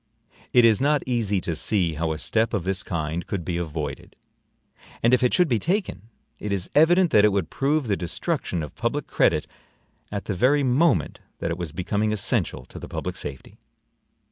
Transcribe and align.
It 0.51 0.65
is 0.65 0.81
not 0.81 1.03
easy 1.05 1.39
to 1.41 1.55
see 1.55 1.93
how 1.93 2.11
a 2.11 2.17
step 2.17 2.55
of 2.55 2.63
this 2.63 2.81
kind 2.81 3.23
could 3.27 3.45
be 3.45 3.57
avoided; 3.57 4.15
and 5.03 5.13
if 5.13 5.21
it 5.21 5.31
should 5.31 5.47
be 5.47 5.59
taken, 5.59 6.09
it 6.39 6.51
is 6.51 6.71
evident 6.73 7.11
that 7.11 7.23
it 7.23 7.31
would 7.31 7.51
prove 7.51 7.85
the 7.85 7.95
destruction 7.95 8.63
of 8.63 8.73
public 8.73 9.05
credit 9.05 9.45
at 10.11 10.25
the 10.25 10.33
very 10.33 10.63
moment 10.63 11.19
that 11.37 11.51
it 11.51 11.57
was 11.59 11.71
becoming 11.71 12.11
essential 12.11 12.65
to 12.65 12.79
the 12.79 12.89
public 12.89 13.15
safety. 13.15 13.59